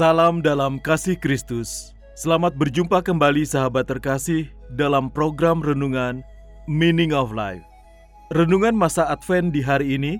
Salam 0.00 0.40
dalam 0.40 0.80
kasih 0.80 1.12
Kristus. 1.12 1.92
Selamat 2.16 2.56
berjumpa 2.56 3.04
kembali 3.04 3.44
sahabat 3.44 3.84
terkasih 3.84 4.48
dalam 4.72 5.12
program 5.12 5.60
renungan 5.60 6.24
Meaning 6.64 7.12
of 7.12 7.36
Life. 7.36 7.60
Renungan 8.32 8.72
masa 8.72 9.04
Advent 9.12 9.52
di 9.52 9.60
hari 9.60 10.00
ini 10.00 10.16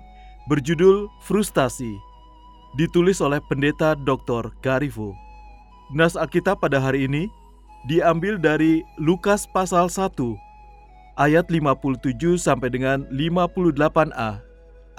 berjudul 0.53 1.09
Frustasi. 1.25 1.97
Ditulis 2.77 3.25
oleh 3.25 3.41
Pendeta 3.49 3.97
Dr. 4.05 4.53
Garifo. 4.61 5.17
Nas 5.97 6.13
Alkitab 6.13 6.61
pada 6.61 6.77
hari 6.77 7.09
ini 7.09 7.25
diambil 7.89 8.37
dari 8.37 8.85
Lukas 9.01 9.49
pasal 9.49 9.89
1 9.89 10.13
ayat 11.17 11.49
57 11.49 12.37
sampai 12.37 12.69
dengan 12.69 13.09
58a, 13.09 14.45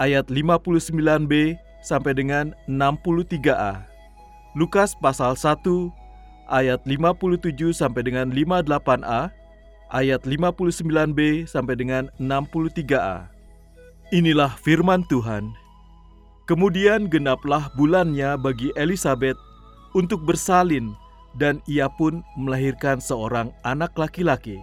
ayat 0.02 0.26
59b 0.26 1.54
sampai 1.86 2.18
dengan 2.18 2.50
63a. 2.66 3.91
Lukas 4.52 4.92
pasal 4.92 5.32
1 5.32 5.64
ayat 6.52 6.84
57 6.84 7.72
sampai 7.72 8.04
dengan 8.04 8.28
58a, 8.28 9.32
ayat 9.88 10.20
59b 10.28 11.48
sampai 11.48 11.74
dengan 11.80 12.12
63a. 12.20 13.32
Inilah 14.12 14.52
firman 14.60 15.08
Tuhan. 15.08 15.56
Kemudian 16.44 17.08
genaplah 17.08 17.72
bulannya 17.80 18.36
bagi 18.36 18.68
Elisabet 18.76 19.40
untuk 19.96 20.20
bersalin 20.28 20.92
dan 21.40 21.64
ia 21.64 21.88
pun 21.88 22.20
melahirkan 22.36 23.00
seorang 23.00 23.48
anak 23.64 23.96
laki-laki. 23.96 24.60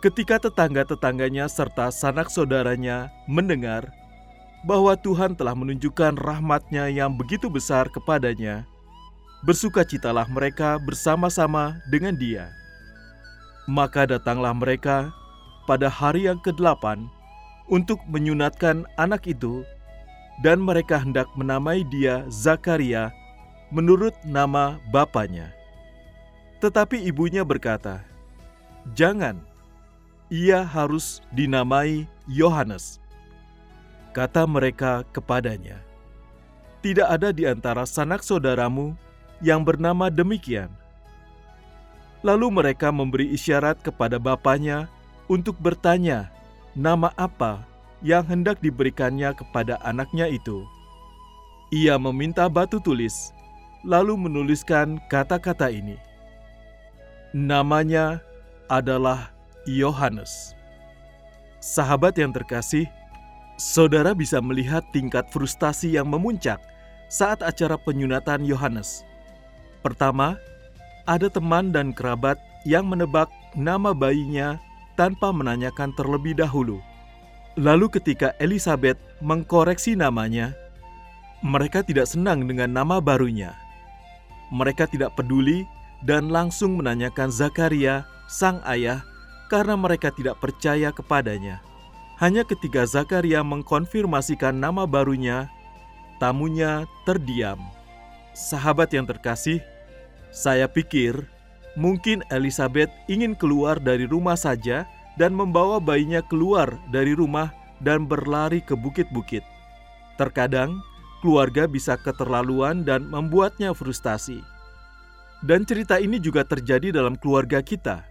Ketika 0.00 0.40
tetangga-tetangganya 0.40 1.44
serta 1.44 1.92
sanak 1.92 2.32
saudaranya 2.32 3.12
mendengar 3.28 3.92
bahwa 4.62 4.94
Tuhan 4.94 5.34
telah 5.34 5.58
menunjukkan 5.58 6.18
rahmatnya 6.22 6.86
yang 6.86 7.18
begitu 7.18 7.50
besar 7.50 7.90
kepadanya, 7.90 8.62
bersukacitalah 9.42 10.30
mereka 10.30 10.78
bersama-sama 10.78 11.82
dengan 11.90 12.14
dia. 12.14 12.54
Maka 13.66 14.06
datanglah 14.06 14.54
mereka 14.54 15.10
pada 15.66 15.90
hari 15.90 16.30
yang 16.30 16.38
ke-8 16.38 17.06
untuk 17.70 17.98
menyunatkan 18.06 18.86
anak 18.98 19.26
itu, 19.26 19.66
dan 20.46 20.62
mereka 20.62 20.98
hendak 20.98 21.26
menamai 21.34 21.82
dia 21.90 22.26
Zakaria 22.30 23.10
menurut 23.74 24.14
nama 24.22 24.78
bapaknya. 24.94 25.50
Tetapi 26.62 27.02
ibunya 27.02 27.42
berkata, 27.42 28.06
"Jangan, 28.94 29.42
ia 30.30 30.62
harus 30.62 31.18
dinamai 31.34 32.06
Yohanes." 32.30 33.01
Kata 34.12 34.44
mereka 34.44 35.08
kepadanya, 35.08 35.80
"Tidak 36.84 37.08
ada 37.08 37.32
di 37.32 37.48
antara 37.48 37.88
sanak 37.88 38.20
saudaramu 38.20 38.92
yang 39.40 39.64
bernama 39.64 40.12
demikian." 40.12 40.68
Lalu 42.20 42.52
mereka 42.52 42.92
memberi 42.92 43.32
isyarat 43.32 43.80
kepada 43.80 44.20
bapaknya 44.20 44.86
untuk 45.32 45.56
bertanya 45.58 46.28
nama 46.76 47.10
apa 47.16 47.64
yang 48.04 48.22
hendak 48.28 48.60
diberikannya 48.60 49.32
kepada 49.32 49.80
anaknya 49.80 50.28
itu. 50.28 50.62
Ia 51.72 51.96
meminta 51.96 52.52
batu 52.52 52.78
tulis, 52.84 53.32
lalu 53.80 54.14
menuliskan 54.14 55.00
kata-kata 55.08 55.72
ini. 55.72 55.96
Namanya 57.32 58.20
adalah 58.68 59.32
Yohanes. 59.64 60.52
Sahabat 61.64 62.18
yang 62.20 62.34
terkasih, 62.34 62.84
saudara 63.62 64.10
bisa 64.10 64.42
melihat 64.42 64.82
tingkat 64.90 65.30
frustasi 65.30 65.94
yang 65.94 66.10
memuncak 66.10 66.58
saat 67.06 67.46
acara 67.46 67.78
penyunatan 67.78 68.42
Yohanes. 68.42 69.06
Pertama, 69.86 70.34
ada 71.06 71.30
teman 71.30 71.70
dan 71.70 71.94
kerabat 71.94 72.42
yang 72.66 72.90
menebak 72.90 73.30
nama 73.54 73.94
bayinya 73.94 74.58
tanpa 74.98 75.30
menanyakan 75.30 75.94
terlebih 75.94 76.34
dahulu. 76.34 76.82
Lalu 77.54 77.86
ketika 77.94 78.34
Elizabeth 78.42 78.98
mengkoreksi 79.22 79.94
namanya, 79.94 80.56
mereka 81.46 81.86
tidak 81.86 82.10
senang 82.10 82.48
dengan 82.50 82.74
nama 82.74 82.98
barunya. 82.98 83.54
Mereka 84.50 84.90
tidak 84.90 85.14
peduli 85.14 85.62
dan 86.02 86.34
langsung 86.34 86.80
menanyakan 86.80 87.30
Zakaria, 87.30 88.08
sang 88.26 88.58
ayah, 88.66 89.04
karena 89.52 89.76
mereka 89.76 90.10
tidak 90.14 90.40
percaya 90.40 90.90
kepadanya. 90.94 91.71
Hanya 92.22 92.46
ketika 92.46 92.86
Zakaria 92.86 93.42
mengkonfirmasikan 93.42 94.54
nama 94.54 94.86
barunya, 94.86 95.50
tamunya 96.22 96.86
terdiam. 97.02 97.58
Sahabat 98.30 98.94
yang 98.94 99.10
terkasih, 99.10 99.58
saya 100.30 100.70
pikir 100.70 101.26
mungkin 101.74 102.22
Elizabeth 102.30 102.94
ingin 103.10 103.34
keluar 103.34 103.82
dari 103.82 104.06
rumah 104.06 104.38
saja 104.38 104.86
dan 105.18 105.34
membawa 105.34 105.82
bayinya 105.82 106.22
keluar 106.22 106.78
dari 106.94 107.10
rumah 107.10 107.50
dan 107.82 108.06
berlari 108.06 108.62
ke 108.62 108.78
bukit-bukit. 108.78 109.42
Terkadang 110.14 110.78
keluarga 111.26 111.66
bisa 111.66 111.98
keterlaluan 111.98 112.86
dan 112.86 113.02
membuatnya 113.02 113.74
frustasi. 113.74 114.38
Dan 115.42 115.66
cerita 115.66 115.98
ini 115.98 116.22
juga 116.22 116.46
terjadi 116.46 116.94
dalam 116.94 117.18
keluarga 117.18 117.58
kita, 117.58 118.06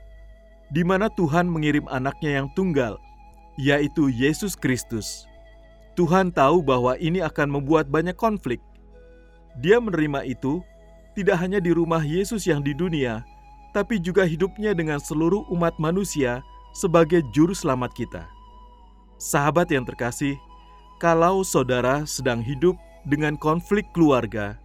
di 0.68 0.84
mana 0.84 1.08
Tuhan 1.08 1.48
mengirim 1.48 1.88
anaknya 1.88 2.44
yang 2.44 2.52
tunggal, 2.60 3.00
yaitu 3.62 4.10
Yesus 4.10 4.58
Kristus. 4.58 5.30
Tuhan 5.94 6.34
tahu 6.34 6.66
bahwa 6.66 6.98
ini 6.98 7.22
akan 7.22 7.62
membuat 7.62 7.86
banyak 7.86 8.18
konflik. 8.18 8.58
Dia 9.62 9.78
menerima 9.78 10.26
itu 10.26 10.66
tidak 11.14 11.38
hanya 11.38 11.62
di 11.62 11.70
rumah 11.70 12.02
Yesus 12.02 12.50
yang 12.50 12.66
di 12.66 12.74
dunia, 12.74 13.22
tapi 13.70 14.02
juga 14.02 14.26
hidupnya 14.26 14.74
dengan 14.74 14.98
seluruh 14.98 15.46
umat 15.54 15.78
manusia 15.78 16.42
sebagai 16.74 17.22
juru 17.36 17.54
selamat 17.54 17.94
kita. 17.94 18.24
Sahabat 19.22 19.70
yang 19.70 19.86
terkasih, 19.86 20.34
kalau 20.98 21.46
saudara 21.46 22.08
sedang 22.10 22.42
hidup 22.42 22.74
dengan 23.06 23.38
konflik 23.38 23.86
keluarga, 23.94 24.58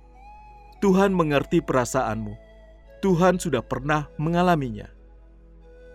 Tuhan 0.80 1.12
mengerti 1.12 1.60
perasaanmu. 1.60 2.32
Tuhan 3.04 3.36
sudah 3.36 3.60
pernah 3.60 4.08
mengalaminya. 4.16 4.88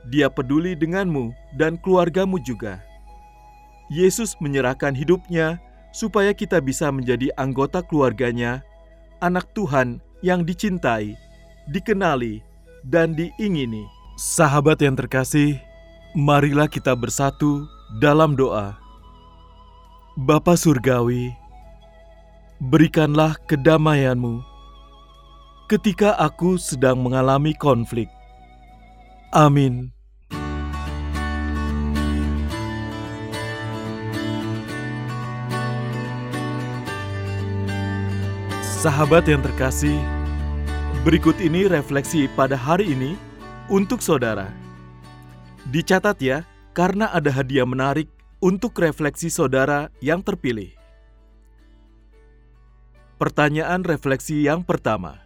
Dia 0.10 0.30
peduli 0.30 0.78
denganmu 0.78 1.34
dan 1.58 1.82
keluargamu 1.82 2.38
juga. 2.42 2.91
Yesus 3.92 4.40
menyerahkan 4.40 4.96
hidupnya 4.96 5.60
supaya 5.92 6.32
kita 6.32 6.64
bisa 6.64 6.88
menjadi 6.88 7.28
anggota 7.36 7.84
keluarganya, 7.84 8.64
anak 9.20 9.52
Tuhan 9.52 10.00
yang 10.24 10.48
dicintai, 10.48 11.20
dikenali, 11.68 12.40
dan 12.88 13.12
diingini. 13.12 13.84
Sahabat 14.16 14.80
yang 14.80 14.96
terkasih, 14.96 15.60
marilah 16.16 16.72
kita 16.72 16.96
bersatu 16.96 17.68
dalam 18.00 18.40
doa. 18.40 18.80
Bapa 20.16 20.56
Surgawi, 20.56 21.36
berikanlah 22.64 23.36
kedamaianmu 23.44 24.40
ketika 25.68 26.16
aku 26.16 26.56
sedang 26.56 27.00
mengalami 27.00 27.52
konflik. 27.56 28.08
Amin. 29.32 29.92
Sahabat 38.82 39.30
yang 39.30 39.46
terkasih, 39.46 39.94
berikut 41.06 41.38
ini 41.38 41.70
refleksi 41.70 42.26
pada 42.34 42.58
hari 42.58 42.98
ini 42.98 43.14
untuk 43.70 44.02
saudara. 44.02 44.50
Dicatat 45.70 46.18
ya, 46.18 46.50
karena 46.74 47.06
ada 47.14 47.30
hadiah 47.30 47.70
menarik 47.70 48.10
untuk 48.42 48.74
refleksi 48.82 49.30
saudara 49.30 49.94
yang 50.02 50.26
terpilih. 50.26 50.74
Pertanyaan 53.22 53.86
refleksi 53.86 54.50
yang 54.50 54.66
pertama: 54.66 55.22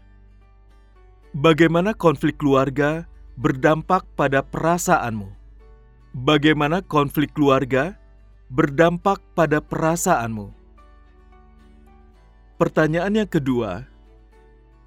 Bagaimana 1.31 1.95
konflik 1.95 2.35
keluarga 2.35 3.07
berdampak 3.39 4.03
pada 4.19 4.43
perasaanmu? 4.43 5.31
Bagaimana 6.11 6.83
konflik 6.83 7.31
keluarga 7.31 7.95
berdampak 8.51 9.23
pada 9.31 9.63
perasaanmu? 9.63 10.64
Pertanyaan 12.55 13.11
yang 13.19 13.27
kedua: 13.27 13.83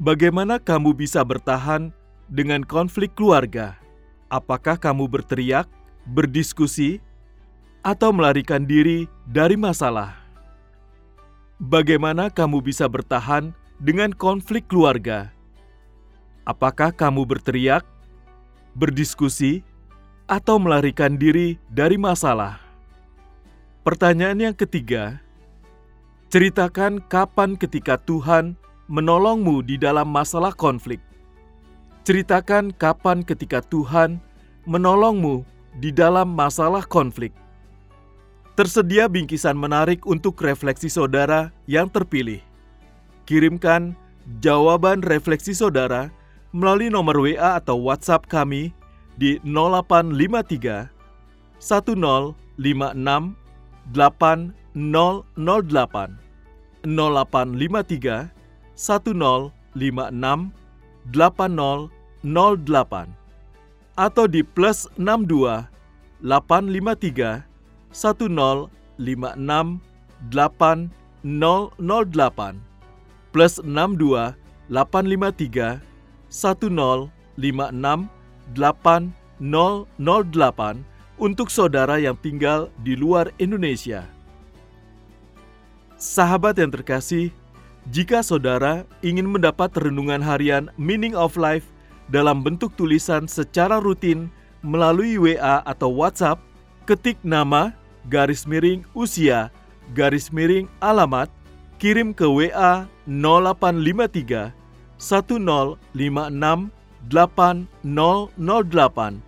Bagaimana 0.00 0.56
kamu 0.56 0.96
bisa 0.96 1.20
bertahan 1.20 1.92
dengan 2.24 2.64
konflik 2.64 3.12
keluarga? 3.12 3.76
Apakah 4.32 4.80
kamu 4.80 5.04
berteriak, 5.04 5.68
berdiskusi, 6.08 7.04
atau 7.84 8.08
melarikan 8.08 8.64
diri 8.64 9.04
dari 9.28 9.60
masalah? 9.60 10.16
Bagaimana 11.60 12.32
kamu 12.32 12.64
bisa 12.64 12.88
bertahan 12.88 13.52
dengan 13.76 14.16
konflik 14.16 14.64
keluarga? 14.64 15.28
Apakah 16.48 16.88
kamu 16.88 17.28
berteriak, 17.28 17.84
berdiskusi, 18.80 19.60
atau 20.24 20.56
melarikan 20.56 21.20
diri 21.20 21.60
dari 21.68 22.00
masalah? 22.00 22.64
Pertanyaan 23.84 24.40
yang 24.40 24.56
ketiga, 24.56 25.20
ceritakan 26.28 27.00
kapan 27.08 27.56
ketika 27.56 27.96
Tuhan 28.04 28.52
menolongmu 28.92 29.64
di 29.64 29.80
dalam 29.80 30.12
masalah 30.12 30.52
konflik. 30.52 31.00
Ceritakan 32.04 32.72
kapan 32.76 33.24
ketika 33.24 33.64
Tuhan 33.64 34.20
menolongmu 34.68 35.44
di 35.80 35.88
dalam 35.88 36.32
masalah 36.36 36.84
konflik. 36.84 37.32
Tersedia 38.56 39.08
bingkisan 39.08 39.56
menarik 39.56 40.04
untuk 40.04 40.36
refleksi 40.44 40.92
saudara 40.92 41.48
yang 41.64 41.88
terpilih. 41.88 42.44
Kirimkan 43.24 43.96
jawaban 44.44 45.00
refleksi 45.00 45.56
saudara 45.56 46.12
melalui 46.52 46.92
nomor 46.92 47.16
WA 47.24 47.56
atau 47.56 47.80
WhatsApp 47.80 48.28
kami 48.28 48.72
di 49.16 49.40
0853 49.44 50.92
1056 51.60 52.36
8008 54.78 56.14
0853 56.86 58.30
1056 58.78 59.50
8008 61.10 63.10
atau 63.98 64.30
di 64.30 64.46
plus 64.46 64.86
62 64.94 65.66
853 66.22 67.42
1056 67.90 68.70
8008 70.30 72.62
plus 73.34 73.58
62 73.58 74.38
853 74.70 75.82
1056 76.30 77.10
8008 78.54 80.78
untuk 81.18 81.50
saudara 81.50 81.98
yang 81.98 82.14
tinggal 82.14 82.70
di 82.86 82.94
luar 82.94 83.34
Indonesia. 83.42 84.06
Sahabat 85.98 86.54
yang 86.62 86.70
terkasih, 86.70 87.34
jika 87.90 88.22
saudara 88.22 88.86
ingin 89.02 89.26
mendapat 89.26 89.74
renungan 89.74 90.22
harian 90.22 90.70
Meaning 90.78 91.18
of 91.18 91.34
Life 91.34 91.66
dalam 92.06 92.46
bentuk 92.46 92.70
tulisan 92.78 93.26
secara 93.26 93.82
rutin 93.82 94.30
melalui 94.62 95.18
WA 95.18 95.58
atau 95.66 95.90
WhatsApp, 95.90 96.38
ketik 96.86 97.18
nama 97.26 97.74
garis 98.06 98.46
miring 98.46 98.86
usia 98.94 99.50
garis 99.90 100.30
miring 100.30 100.70
alamat 100.78 101.26
kirim 101.82 102.14
ke 102.14 102.30
WA 102.30 102.86
0853 103.10 104.54
1056 105.02 105.82
8008 107.10 109.18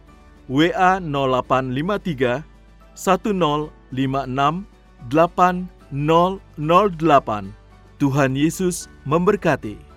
WA 0.47 1.03
0853 1.03 2.47
1056 2.95 3.75
8008 3.91 5.80
Tuhan 7.99 8.39
Yesus 8.39 8.87
memberkati. 9.03 9.90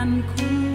I'm 0.00 0.22
cool. 0.34 0.69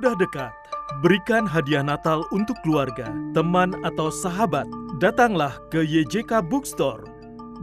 Sudah 0.00 0.16
dekat. 0.16 0.48
Berikan 1.04 1.44
hadiah 1.44 1.84
Natal 1.84 2.24
untuk 2.32 2.56
keluarga, 2.64 3.12
teman, 3.36 3.76
atau 3.84 4.08
sahabat. 4.08 4.64
Datanglah 4.96 5.60
ke 5.68 5.84
YJK 5.84 6.40
Bookstore. 6.40 7.04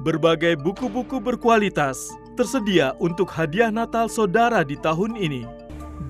Berbagai 0.05 0.53
buku-buku 0.61 1.17
berkualitas 1.17 2.13
tersedia 2.37 2.93
untuk 3.01 3.25
hadiah 3.33 3.73
Natal 3.73 4.05
saudara 4.05 4.61
di 4.61 4.77
tahun 4.77 5.17
ini. 5.17 5.49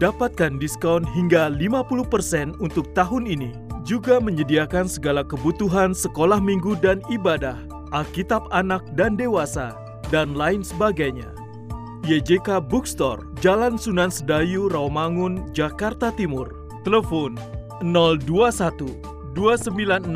Dapatkan 0.04 0.60
diskon 0.60 1.08
hingga 1.16 1.48
50% 1.48 2.60
untuk 2.60 2.92
tahun 2.92 3.24
ini. 3.24 3.56
Juga 3.88 4.20
menyediakan 4.20 4.92
segala 4.92 5.24
kebutuhan 5.24 5.96
sekolah 5.96 6.44
minggu 6.44 6.76
dan 6.84 7.00
ibadah, 7.08 7.56
Alkitab 7.96 8.52
anak 8.52 8.84
dan 9.00 9.16
dewasa, 9.16 9.80
dan 10.12 10.36
lain 10.36 10.60
sebagainya. 10.60 11.47
YJK 12.08 12.64
Bookstore, 12.72 13.28
Jalan 13.44 13.76
Sunan 13.76 14.08
Sedayu, 14.08 14.72
Rawamangun, 14.72 15.52
Jakarta 15.52 16.08
Timur. 16.16 16.48
Telepon 16.88 17.36
021 17.84 18.96
296 19.36 20.08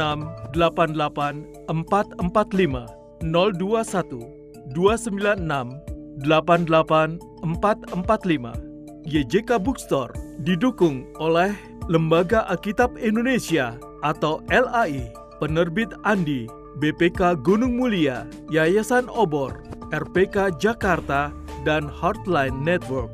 88 0.55 1.51
445 1.67 2.88
021 3.27 4.24
296 4.71 5.83
88 6.24 7.19
445. 7.43 8.55
YJK 9.03 9.60
Bookstore 9.60 10.15
didukung 10.48 11.12
oleh 11.19 11.51
Lembaga 11.91 12.48
Alkitab 12.48 12.95
Indonesia 13.03 13.75
atau 14.00 14.39
LAI, 14.48 15.12
Penerbit 15.43 15.91
Andi, 16.07 16.48
BPK 16.79 17.36
Gunung 17.43 17.75
Mulia, 17.75 18.24
Yayasan 18.48 19.12
Obor, 19.12 19.60
RPK 19.91 20.55
Jakarta, 20.55 21.36
dan 21.63 21.89
Heartline 21.89 22.62
Network. 22.62 23.13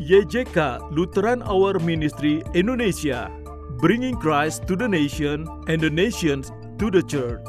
YJK 0.00 0.90
Lutheran 0.90 1.44
Hour 1.46 1.78
Ministry 1.78 2.42
Indonesia, 2.56 3.30
bringing 3.78 4.18
Christ 4.18 4.66
to 4.66 4.74
the 4.74 4.88
nation 4.88 5.46
and 5.68 5.78
the 5.78 5.92
nations 5.92 6.50
to 6.80 6.90
the 6.90 7.04
church. 7.04 7.44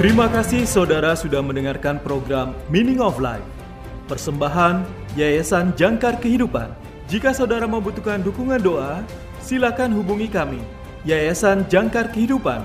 Terima 0.00 0.26
kasih 0.26 0.66
saudara 0.66 1.14
sudah 1.14 1.44
mendengarkan 1.44 2.02
program 2.02 2.52
Meaning 2.72 2.98
of 2.98 3.20
Life. 3.22 3.44
Persembahan 4.10 4.84
Yayasan 5.14 5.72
Jangkar 5.78 6.18
Kehidupan. 6.20 6.72
Jika 7.06 7.36
saudara 7.36 7.68
membutuhkan 7.68 8.24
dukungan 8.24 8.60
doa, 8.60 9.04
silakan 9.38 9.92
hubungi 9.92 10.28
kami, 10.28 10.60
Yayasan 11.04 11.68
Jangkar 11.68 12.08
Kehidupan, 12.08 12.64